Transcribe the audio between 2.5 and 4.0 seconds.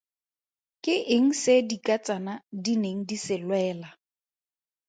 di neng di se lwela?